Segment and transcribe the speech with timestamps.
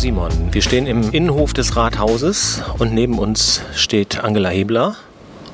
[0.00, 4.96] Simon, wir stehen im Innenhof des Rathauses und neben uns steht Angela Hebler.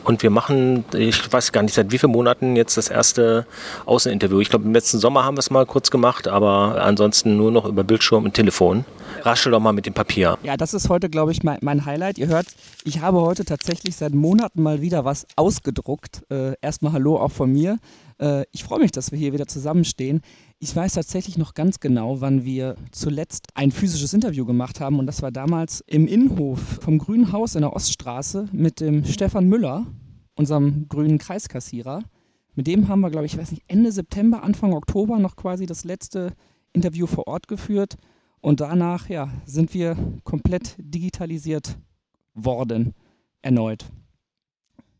[0.05, 3.45] Und wir machen, ich weiß gar nicht, seit wie vielen Monaten jetzt das erste
[3.87, 4.39] Außeninterview.
[4.39, 7.65] Ich glaube, im letzten Sommer haben wir es mal kurz gemacht, aber ansonsten nur noch
[7.65, 8.85] über Bildschirm und Telefon.
[9.23, 10.39] Raschel doch mal mit dem Papier.
[10.45, 12.17] Ja, das ist heute, glaube ich, mein, mein, Highlight.
[12.17, 12.47] Ihr hört,
[12.85, 16.23] ich habe heute tatsächlich seit Monaten mal wieder was ausgedruckt.
[16.31, 17.81] Äh, erstmal Hallo auch von mir.
[18.21, 20.23] Äh, ich freue mich, dass wir hier wieder zusammenstehen.
[20.59, 24.99] Ich weiß tatsächlich noch ganz genau, wann wir zuletzt ein physisches Interview gemacht haben.
[24.99, 29.49] Und das war damals im Innenhof vom Grünen Haus in der Oststraße mit dem Stefan
[29.49, 29.87] Müller,
[30.35, 32.03] unserem grünen Kreiskassierer.
[32.55, 35.85] Mit dem haben wir, glaube ich, weiß nicht, Ende September, Anfang Oktober noch quasi das
[35.85, 36.33] letzte
[36.73, 37.97] Interview vor Ort geführt.
[38.41, 41.77] Und danach, ja, sind wir komplett digitalisiert
[42.33, 42.95] worden.
[43.43, 43.85] Erneut.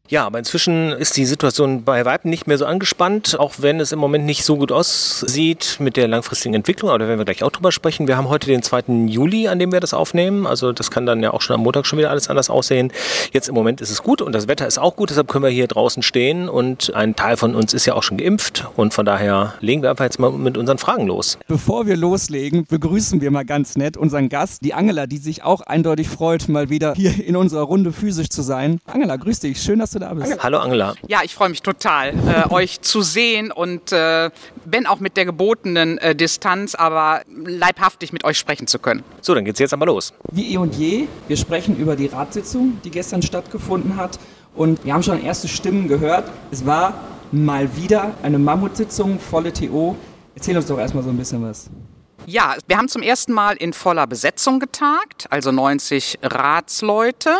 [0.09, 3.91] Ja, aber inzwischen ist die Situation bei Weitem nicht mehr so angespannt, auch wenn es
[3.91, 6.91] im Moment nicht so gut aussieht mit der langfristigen Entwicklung.
[6.91, 8.07] Aber da werden wir gleich auch drüber sprechen.
[8.07, 9.07] Wir haben heute den 2.
[9.07, 10.47] Juli, an dem wir das aufnehmen.
[10.47, 12.93] Also das kann dann ja auch schon am Montag schon wieder alles anders aussehen.
[13.33, 15.11] Jetzt im Moment ist es gut und das Wetter ist auch gut.
[15.11, 18.17] Deshalb können wir hier draußen stehen und ein Teil von uns ist ja auch schon
[18.17, 18.67] geimpft.
[18.77, 21.37] Und von daher legen wir einfach jetzt mal mit unseren Fragen los.
[21.49, 25.63] Bevor wir loslegen, begrüßen wir mal ganz nett unseren Gast, die Angela, die sich auch
[25.63, 28.79] eindeutig freut, mal wieder hier in unserer Runde physisch zu sein.
[28.87, 29.61] Angela, grüß dich.
[29.61, 30.43] Schön, dass du du da bist.
[30.43, 30.95] Hallo Angela.
[31.09, 34.31] Ja, ich freue mich total, äh, euch zu sehen und äh,
[34.65, 39.03] wenn auch mit der gebotenen äh, Distanz, aber leibhaftig mit euch sprechen zu können.
[39.21, 40.13] So, dann geht's jetzt aber los.
[40.31, 44.19] Wie eh und je, wir sprechen über die Ratssitzung, die gestern stattgefunden hat
[44.55, 46.31] und wir haben schon erste Stimmen gehört.
[46.51, 46.95] Es war
[47.33, 49.97] mal wieder eine Mammutsitzung, volle TO.
[50.35, 51.71] Erzähl uns doch erstmal so ein bisschen was.
[52.29, 57.31] Ja, wir haben zum ersten Mal in voller Besetzung getagt, also 90 Ratsleute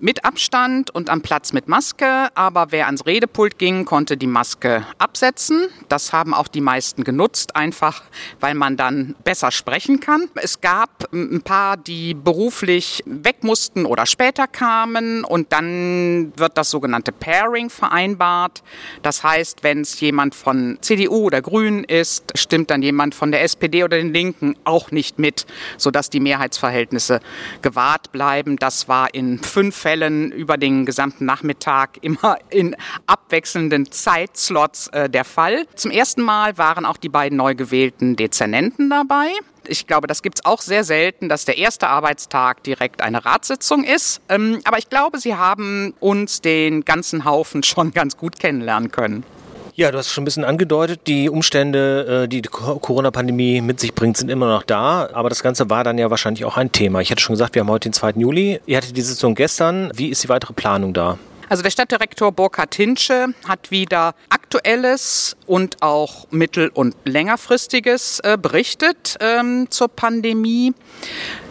[0.00, 4.84] mit Abstand und am Platz mit Maske, aber wer ans Redepult ging, konnte die Maske
[4.98, 5.68] absetzen.
[5.88, 8.02] Das haben auch die meisten genutzt, einfach
[8.40, 10.28] weil man dann besser sprechen kann.
[10.34, 16.70] Es gab ein paar, die beruflich weg mussten oder später kamen und dann wird das
[16.70, 18.62] sogenannte Pairing vereinbart.
[19.02, 23.42] Das heißt, wenn es jemand von CDU oder Grünen ist, stimmt dann jemand von der
[23.42, 27.20] SPD oder den Linken auch nicht mit, sodass die Mehrheitsverhältnisse
[27.60, 28.56] gewahrt bleiben.
[28.56, 32.76] Das war in fünf Fällen über den gesamten Nachmittag immer in
[33.06, 35.66] abwechselnden Zeitslots äh, der Fall.
[35.74, 39.30] Zum ersten Mal waren auch die beiden neu gewählten Dezernenten dabei.
[39.66, 43.84] Ich glaube, das gibt es auch sehr selten, dass der erste Arbeitstag direkt eine Ratssitzung
[43.84, 44.20] ist.
[44.28, 49.24] Ähm, aber ich glaube, sie haben uns den ganzen Haufen schon ganz gut kennenlernen können.
[49.74, 53.94] Ja, du hast schon ein bisschen angedeutet, die Umstände, äh, die die Corona-Pandemie mit sich
[53.94, 55.08] bringt, sind immer noch da.
[55.14, 57.00] Aber das Ganze war dann ja wahrscheinlich auch ein Thema.
[57.00, 58.10] Ich hatte schon gesagt, wir haben heute den 2.
[58.16, 58.60] Juli.
[58.66, 59.90] Ihr hattet die Sitzung gestern.
[59.94, 61.16] Wie ist die weitere Planung da?
[61.48, 69.16] Also der Stadtdirektor Burkhard Hinsche hat wieder aktuelles und auch mittel- und längerfristiges äh, berichtet
[69.20, 70.74] ähm, zur Pandemie.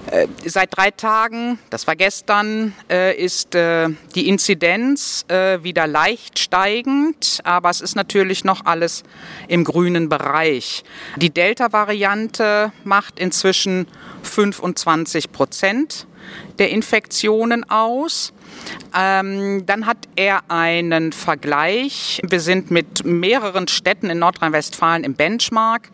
[0.07, 7.39] Äh, seit drei Tagen, das war gestern, äh, ist äh, die Inzidenz wieder leicht steigend,
[7.43, 9.03] aber es ist natürlich noch alles
[9.47, 10.83] im grünen Bereich.
[11.15, 13.87] Die Delta-Variante macht inzwischen
[14.23, 16.07] 25 Prozent
[16.59, 18.33] der Infektionen aus.
[18.95, 22.19] Ähm, dann hat er einen Vergleich.
[22.27, 25.89] Wir sind mit mehreren Städten in Nordrhein-Westfalen im Benchmark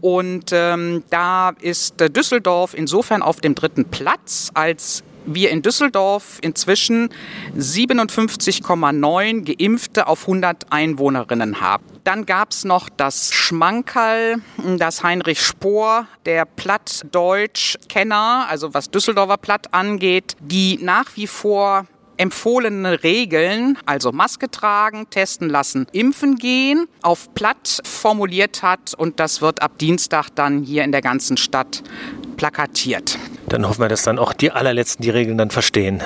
[0.00, 5.02] und ähm, da ist äh, Düsseldorf insofern auf dem dritten Platz, als
[5.34, 7.10] wir in Düsseldorf inzwischen
[7.56, 11.84] 57,9 Geimpfte auf 100 Einwohnerinnen haben.
[12.04, 14.36] Dann gab es noch das Schmankerl,
[14.78, 21.86] das Heinrich Spohr, der Plattdeutsch-Kenner, also was Düsseldorfer Platt angeht, die nach wie vor
[22.18, 29.40] empfohlene Regeln, also Maske tragen, testen lassen, impfen gehen, auf platt formuliert hat und das
[29.40, 31.82] wird ab Dienstag dann hier in der ganzen Stadt
[32.36, 33.18] plakatiert.
[33.48, 36.02] Dann hoffen wir, dass dann auch die allerletzten die Regeln dann verstehen.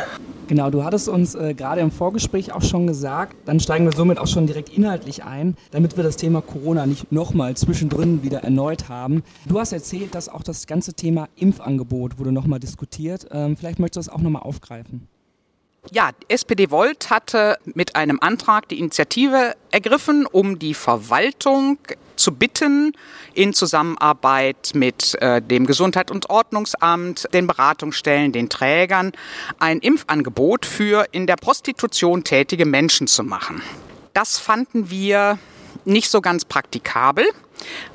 [0.48, 4.19] Genau, du hattest uns äh, gerade im Vorgespräch auch schon gesagt, dann steigen wir somit
[4.19, 8.88] auch schon direkt inhaltlich ein, damit wir das Thema Corona nicht nochmal zwischendrin wieder erneut
[8.88, 9.22] haben.
[9.46, 13.26] Du hast erzählt, dass auch das ganze Thema Impfangebot wurde nochmal diskutiert.
[13.31, 15.08] Ähm, vielleicht möchtest du das auch nochmal aufgreifen.
[15.90, 21.79] Ja, SPD Volt hatte mit einem Antrag die Initiative ergriffen, um die Verwaltung
[22.14, 22.93] zu bitten,
[23.34, 29.11] in Zusammenarbeit mit äh, dem Gesundheit- und Ordnungsamt, den Beratungsstellen, den Trägern,
[29.58, 33.61] ein Impfangebot für in der Prostitution tätige Menschen zu machen.
[34.12, 35.38] Das fanden wir
[35.85, 37.26] nicht so ganz praktikabel,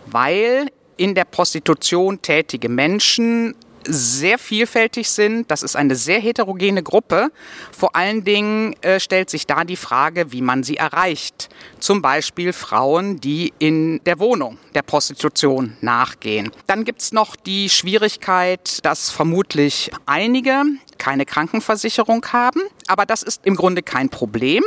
[0.08, 0.68] weil
[0.98, 3.56] in der Prostitution tätige Menschen
[3.88, 5.50] sehr vielfältig sind.
[5.50, 7.32] Das ist eine sehr heterogene Gruppe.
[7.72, 11.50] Vor allen Dingen äh, stellt sich da die Frage, wie man sie erreicht.
[11.80, 16.52] Zum Beispiel Frauen, die in der Wohnung der Prostitution nachgehen.
[16.68, 20.64] Dann gibt es noch die Schwierigkeit, dass vermutlich einige
[20.98, 22.62] keine Krankenversicherung haben.
[22.88, 24.64] Aber das ist im Grunde kein Problem,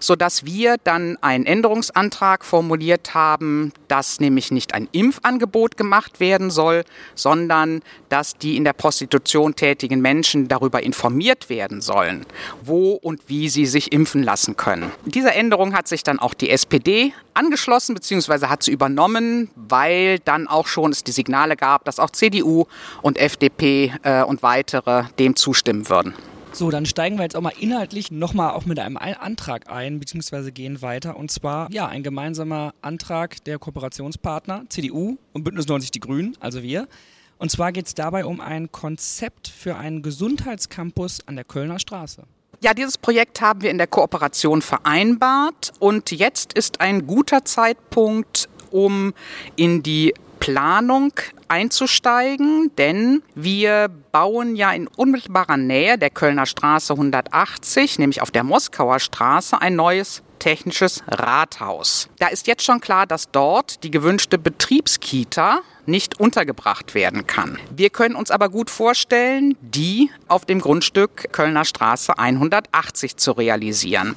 [0.00, 6.84] sodass wir dann einen Änderungsantrag formuliert haben, dass nämlich nicht ein Impfangebot gemacht werden soll,
[7.14, 12.24] sondern dass die in der Prostitution tätigen Menschen darüber informiert werden sollen,
[12.62, 14.92] wo und wie sie sich impfen lassen können.
[15.04, 18.46] Dieser Änderung hat sich dann auch die SPD angeschlossen bzw.
[18.46, 22.66] hat sie übernommen, weil dann auch schon es die Signale gab, dass auch CDU
[23.02, 26.14] und FDP äh, und weitere dem zustimmen würden.
[26.56, 30.52] So, dann steigen wir jetzt auch mal inhaltlich nochmal auch mit einem Antrag ein, beziehungsweise
[30.52, 31.18] gehen weiter.
[31.18, 36.62] Und zwar, ja, ein gemeinsamer Antrag der Kooperationspartner, CDU und Bündnis 90 Die Grünen, also
[36.62, 36.88] wir.
[37.36, 42.22] Und zwar geht es dabei um ein Konzept für einen Gesundheitscampus an der Kölner Straße.
[42.62, 48.48] Ja, dieses Projekt haben wir in der Kooperation vereinbart und jetzt ist ein guter Zeitpunkt,
[48.70, 49.12] um
[49.56, 51.12] in die Planung
[51.48, 58.44] einzusteigen, denn wir bauen ja in unmittelbarer Nähe der Kölner Straße 180, nämlich auf der
[58.44, 62.08] Moskauer Straße, ein neues technisches Rathaus.
[62.18, 67.58] Da ist jetzt schon klar, dass dort die gewünschte Betriebskita nicht untergebracht werden kann.
[67.74, 74.14] Wir können uns aber gut vorstellen, die auf dem Grundstück Kölner Straße 180 zu realisieren.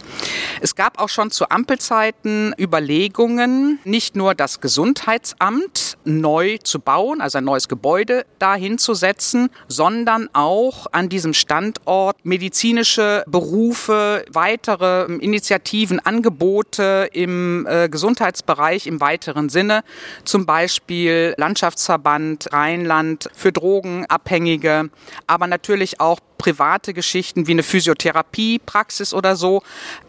[0.62, 7.38] Es gab auch schon zu Ampelzeiten Überlegungen, nicht nur das Gesundheitsamt neu zu bauen, also
[7.38, 16.00] ein neues Gebäude dahin zu setzen, sondern auch an diesem Standort medizinische Berufe, weitere Initiativen,
[16.00, 19.83] Angebote im äh, Gesundheitsbereich im weiteren Sinne,
[20.24, 24.89] zum Beispiel Landschaftsverband Rheinland für Drogenabhängige,
[25.27, 29.62] aber natürlich auch private Geschichten wie eine Physiotherapiepraxis oder so,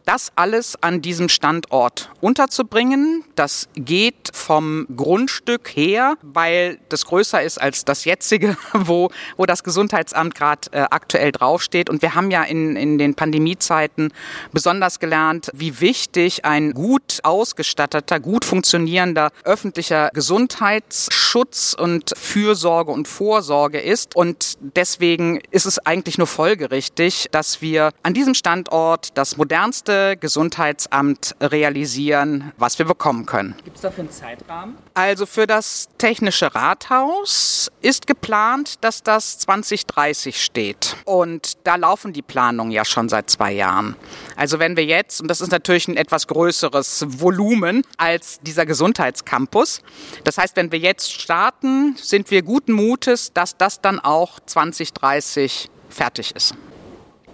[0.06, 3.24] das alles an diesem Standort unterzubringen.
[3.34, 9.62] Das geht vom Grundstück her, weil das größer ist als das jetzige, wo, wo das
[9.62, 11.90] Gesundheitsamt gerade äh, aktuell draufsteht.
[11.90, 14.12] Und wir haben ja in, in den Pandemiezeiten
[14.52, 23.80] besonders gelernt, wie wichtig ein gut ausgestatteter, gut funktionierender öffentlicher Gesundheitsschutz und Fürsorge und Vorsorge
[23.80, 24.14] ist.
[24.16, 31.34] Und deswegen ist es eigentlich nur folgerichtig, dass wir an diesem Standort das modernste Gesundheitsamt
[31.40, 33.56] realisieren, was wir bekommen können.
[33.64, 34.76] Gibt es dafür einen Zeitrahmen?
[34.92, 40.94] Also für das Technische Rathaus ist geplant, dass das 2030 steht.
[41.06, 43.96] Und da laufen die Planungen ja schon seit zwei Jahren.
[44.36, 49.80] Also wenn wir jetzt, und das ist natürlich ein etwas größeres Volumen als dieser Gesundheitscampus,
[50.24, 55.70] das heißt, wenn wir jetzt starten, sind wir guten Mutes, dass das dann auch 2030
[55.90, 56.54] fertig ist.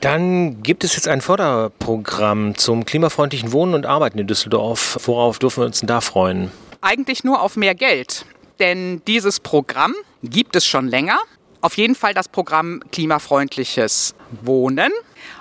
[0.00, 4.98] Dann gibt es jetzt ein Förderprogramm zum klimafreundlichen Wohnen und Arbeiten in Düsseldorf.
[5.04, 6.50] Worauf dürfen wir uns denn da freuen?
[6.82, 8.26] Eigentlich nur auf mehr Geld,
[8.58, 11.18] denn dieses Programm gibt es schon länger.
[11.60, 14.92] Auf jeden Fall das Programm klimafreundliches Wohnen.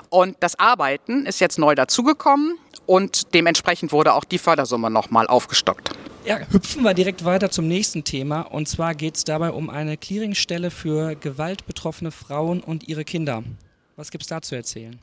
[0.10, 5.95] Und das Arbeiten ist jetzt neu dazugekommen und dementsprechend wurde auch die Fördersumme nochmal aufgestockt.
[6.25, 8.41] Ja, hüpfen wir direkt weiter zum nächsten Thema.
[8.41, 13.44] Und zwar geht es dabei um eine Clearingstelle für gewaltbetroffene Frauen und ihre Kinder.
[13.96, 14.98] Was gibt es da zu erzählen?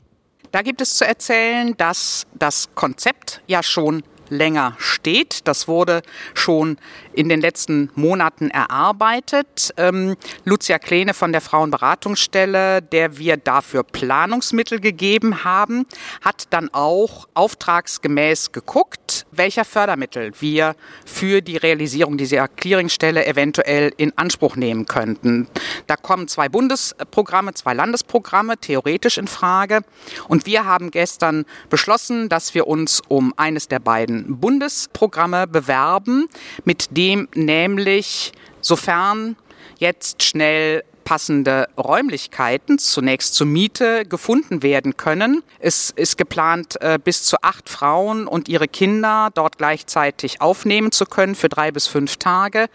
[0.51, 5.47] Da gibt es zu erzählen, dass das Konzept ja schon länger steht.
[5.47, 6.01] Das wurde
[6.33, 6.77] schon
[7.13, 9.73] in den letzten Monaten erarbeitet.
[9.77, 10.15] Ähm,
[10.45, 15.85] Lucia Kleene von der Frauenberatungsstelle, der wir dafür Planungsmittel gegeben haben,
[16.21, 20.75] hat dann auch auftragsgemäß geguckt, welcher Fördermittel wir
[21.05, 25.47] für die Realisierung dieser Clearingstelle eventuell in Anspruch nehmen könnten.
[25.87, 29.81] Da kommen zwei Bundesprogramme, zwei Landesprogramme theoretisch in Frage.
[30.27, 36.27] Und wir haben gestern beschlossen, dass wir uns um eines der beiden Bundesprogramme bewerben,
[36.65, 39.35] mit dem nämlich, sofern
[39.79, 45.43] jetzt schnell passende Räumlichkeiten zunächst zur Miete gefunden werden können.
[45.59, 51.05] Es ist geplant, äh, bis zu acht Frauen und ihre Kinder dort gleichzeitig aufnehmen zu
[51.05, 52.67] können für drei bis fünf Tage,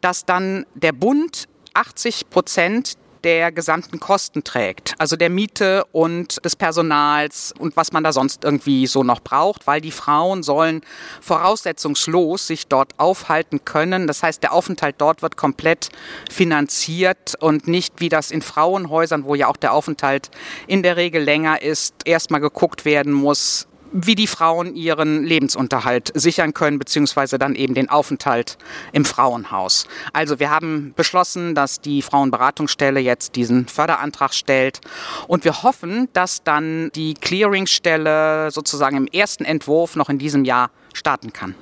[0.00, 4.94] dass dann der Bund 80 Prozent der gesamten Kosten trägt.
[4.98, 9.66] Also der Miete und des Personals und was man da sonst irgendwie so noch braucht,
[9.66, 10.82] weil die Frauen sollen
[11.20, 14.06] voraussetzungslos sich dort aufhalten können.
[14.06, 15.88] Das heißt, der Aufenthalt dort wird komplett
[16.30, 20.30] finanziert und nicht wie das in Frauenhäusern, wo ja auch der Aufenthalt
[20.66, 26.54] in der Regel länger ist, erstmal geguckt werden muss, wie die Frauen ihren Lebensunterhalt sichern
[26.54, 28.58] können, beziehungsweise dann eben den Aufenthalt
[28.92, 29.86] im Frauenhaus.
[30.12, 34.80] Also wir haben beschlossen, dass die Frauenberatungsstelle jetzt diesen Förderantrag stellt
[35.26, 40.70] und wir hoffen, dass dann die Clearingstelle sozusagen im ersten Entwurf noch in diesem Jahr
[40.92, 41.54] starten kann.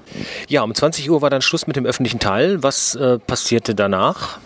[0.49, 2.62] Ja, um 20 Uhr war dann Schluss mit dem öffentlichen Teil.
[2.62, 4.38] Was äh, passierte danach?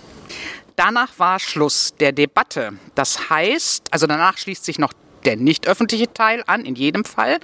[0.76, 2.72] Danach war Schluss der Debatte.
[2.94, 4.92] Das heißt, also danach schließt sich noch
[5.24, 7.40] der nicht öffentliche Teil an, in jedem Fall.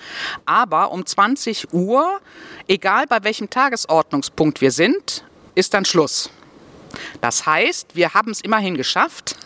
[0.47, 2.20] Aber um 20 Uhr,
[2.66, 6.30] egal bei welchem Tagesordnungspunkt wir sind, ist dann Schluss.
[7.20, 9.37] Das heißt, wir haben es immerhin geschafft,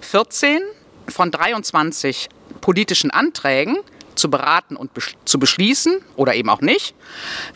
[0.00, 0.60] 14
[1.08, 2.28] von 23
[2.60, 3.78] politischen Anträgen
[4.14, 6.94] zu beraten und besch zu beschließen oder eben auch nicht.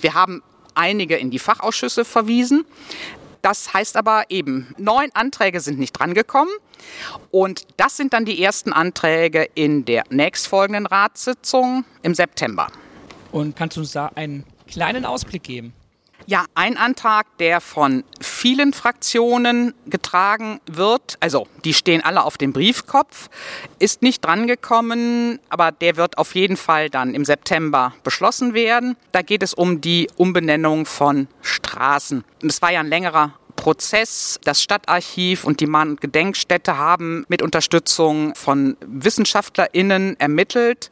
[0.01, 0.43] Wir haben
[0.75, 2.65] einige in die Fachausschüsse verwiesen.
[3.43, 6.53] Das heißt aber eben, neun Anträge sind nicht drangekommen.
[7.31, 12.69] Und das sind dann die ersten Anträge in der nächstfolgenden Ratssitzung im September.
[13.33, 15.73] Und kannst du uns da einen kleinen Ausblick geben?
[16.31, 22.53] Ja, ein Antrag, der von vielen Fraktionen getragen wird, also die stehen alle auf dem
[22.53, 23.31] Briefkopf,
[23.79, 28.99] ist nicht drangekommen, aber der wird auf jeden Fall dann im September beschlossen werden.
[29.11, 32.23] Da geht es um die Umbenennung von Straßen.
[32.43, 34.39] Es war ja ein längerer Prozess.
[34.45, 40.91] Das Stadtarchiv und die Mahn- und Gedenkstätte haben mit Unterstützung von WissenschaftlerInnen ermittelt,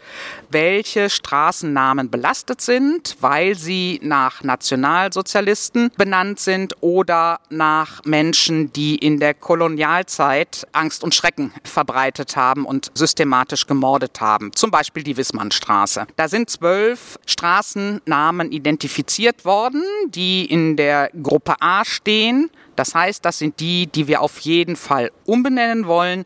[0.51, 9.21] welche Straßennamen belastet sind, weil sie nach Nationalsozialisten benannt sind oder nach Menschen, die in
[9.21, 14.53] der Kolonialzeit Angst und Schrecken verbreitet haben und systematisch gemordet haben.
[14.55, 16.09] Zum Beispiel die Wissmannstraße.
[16.17, 22.51] Da sind zwölf Straßennamen identifiziert worden, die in der Gruppe A stehen.
[22.77, 26.25] Das heißt, das sind die, die wir auf jeden Fall umbenennen wollen.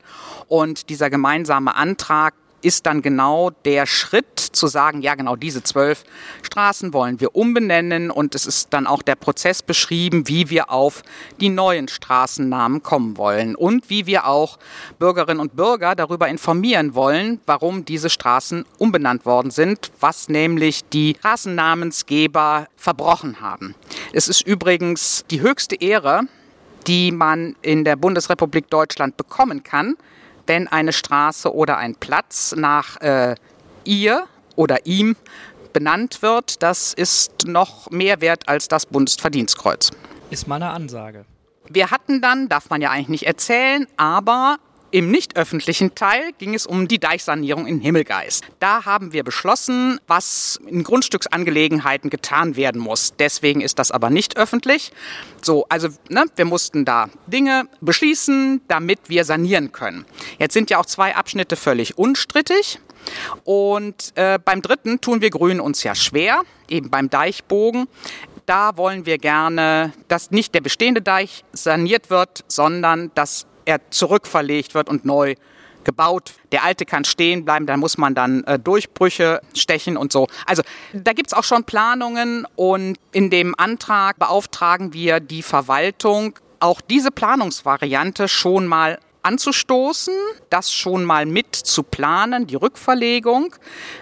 [0.48, 6.04] Und dieser gemeinsame Antrag ist dann genau der Schritt zu sagen, ja genau diese zwölf
[6.42, 11.02] Straßen wollen wir umbenennen und es ist dann auch der Prozess beschrieben, wie wir auf
[11.40, 14.58] die neuen Straßennamen kommen wollen und wie wir auch
[14.98, 21.16] Bürgerinnen und Bürger darüber informieren wollen, warum diese Straßen umbenannt worden sind, was nämlich die
[21.18, 23.74] Straßennamensgeber verbrochen haben.
[24.12, 26.22] Es ist übrigens die höchste Ehre,
[26.86, 29.96] die man in der Bundesrepublik Deutschland bekommen kann,
[30.46, 33.34] wenn eine Straße oder ein Platz nach äh,
[33.84, 35.16] ihr oder ihm
[35.72, 36.62] benannt wird.
[36.62, 39.90] Das ist noch mehr wert als das Bundesverdienstkreuz.
[40.30, 41.24] Ist mal eine Ansage.
[41.68, 44.58] Wir hatten dann, darf man ja eigentlich nicht erzählen, aber
[44.90, 48.44] im nicht öffentlichen Teil ging es um die Deichsanierung in Himmelgeist.
[48.58, 53.14] Da haben wir beschlossen, was in Grundstücksangelegenheiten getan werden muss.
[53.18, 54.92] Deswegen ist das aber nicht öffentlich.
[55.42, 60.04] So, also ne, wir mussten da Dinge beschließen, damit wir sanieren können.
[60.38, 62.80] Jetzt sind ja auch zwei Abschnitte völlig unstrittig.
[63.44, 67.86] Und äh, beim dritten tun wir Grünen uns ja schwer, eben beim Deichbogen
[68.50, 74.74] da wollen wir gerne, dass nicht der bestehende Deich saniert wird, sondern dass er zurückverlegt
[74.74, 75.34] wird und neu
[75.84, 76.34] gebaut.
[76.52, 80.26] Der alte kann stehen bleiben, da muss man dann äh, Durchbrüche stechen und so.
[80.46, 80.62] Also
[80.92, 86.80] da gibt es auch schon Planungen und in dem Antrag beauftragen wir die Verwaltung, auch
[86.82, 90.14] diese Planungsvariante schon mal anzustoßen,
[90.48, 93.54] das schon mal mit zu planen, die Rückverlegung,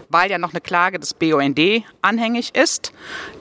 [0.08, 1.58] weil ja noch eine Klage des BUND
[2.02, 2.92] anhängig ist,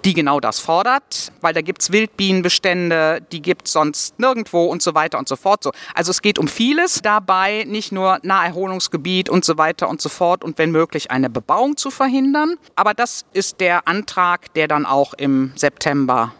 [0.05, 4.81] die genau das fordert, weil da gibt es Wildbienenbestände, die gibt es sonst nirgendwo und
[4.81, 5.63] so weiter und so fort.
[5.63, 5.71] So.
[5.93, 10.43] Also es geht um vieles dabei, nicht nur Naherholungsgebiet und so weiter und so fort
[10.43, 12.55] und wenn möglich eine Bebauung zu verhindern.
[12.75, 16.33] Aber das ist der Antrag, der dann auch im September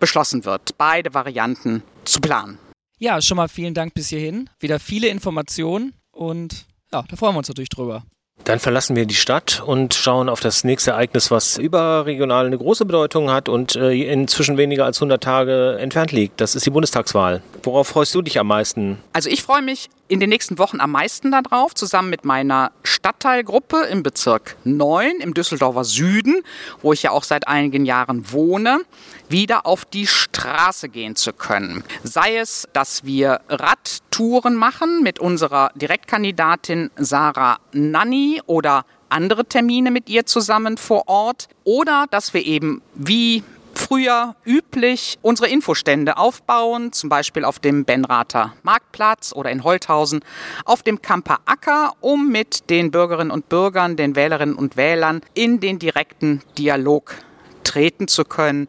[0.00, 2.58] beschlossen wird, beide Varianten zu planen.
[2.98, 4.48] Ja, schon mal vielen Dank bis hierhin.
[4.60, 8.04] Wieder viele Informationen und ja, da freuen wir uns natürlich drüber.
[8.44, 12.84] Dann verlassen wir die Stadt und schauen auf das nächste Ereignis, was überregional eine große
[12.84, 16.40] Bedeutung hat und äh, inzwischen weniger als 100 Tage entfernt liegt.
[16.40, 17.42] Das ist die Bundestagswahl.
[17.62, 18.98] Worauf freust du dich am meisten?
[19.12, 23.78] Also ich freue mich in den nächsten Wochen am meisten darauf, zusammen mit meiner Stadtteilgruppe
[23.90, 26.44] im Bezirk 9 im Düsseldorfer Süden,
[26.82, 28.82] wo ich ja auch seit einigen Jahren wohne,
[29.28, 31.82] wieder auf die Straße gehen zu können.
[32.04, 40.08] Sei es, dass wir Radtouren machen mit unserer Direktkandidatin Sarah Nanni oder andere Termine mit
[40.08, 43.42] ihr zusammen vor Ort oder dass wir eben wie
[43.84, 50.20] früher üblich unsere Infostände aufbauen, zum Beispiel auf dem Benrather Marktplatz oder in Holthausen,
[50.64, 55.60] auf dem Kamper Acker, um mit den Bürgerinnen und Bürgern, den Wählerinnen und Wählern in
[55.60, 57.14] den direkten Dialog
[57.62, 58.68] treten zu können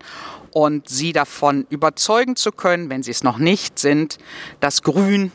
[0.51, 4.17] und sie davon überzeugen zu können, wenn sie es noch nicht sind,
[4.59, 5.31] dass Grün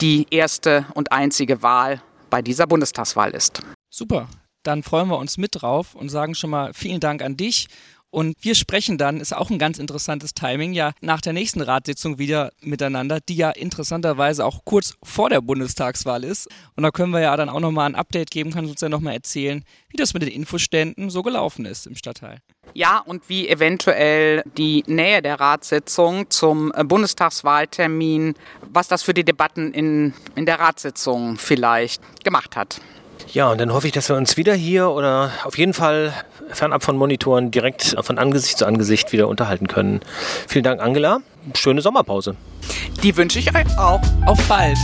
[0.00, 3.60] die erste und einzige Wahl bei dieser Bundestagswahl ist.
[3.90, 4.28] Super.
[4.62, 7.68] dann freuen wir uns mit drauf und sagen schon mal vielen Dank an dich.
[8.10, 12.18] Und wir sprechen dann, ist auch ein ganz interessantes Timing, ja nach der nächsten Ratssitzung
[12.18, 16.48] wieder miteinander, die ja interessanterweise auch kurz vor der Bundestagswahl ist.
[16.74, 19.14] Und da können wir ja dann auch nochmal ein Update geben, kannst uns ja nochmal
[19.14, 22.38] erzählen, wie das mit den Infoständen so gelaufen ist im Stadtteil.
[22.74, 28.34] Ja, und wie eventuell die Nähe der Ratssitzung zum äh, Bundestagswahltermin,
[28.70, 32.80] was das für die Debatten in, in der Ratssitzung vielleicht gemacht hat.
[33.32, 36.14] Ja, und dann hoffe ich, dass wir uns wieder hier oder auf jeden Fall
[36.52, 40.00] fernab von Monitoren direkt von Angesicht zu Angesicht wieder unterhalten können.
[40.46, 41.18] Vielen Dank, Angela.
[41.54, 42.36] Schöne Sommerpause.
[43.02, 44.00] Die wünsche ich euch auch.
[44.26, 44.78] Auf bald.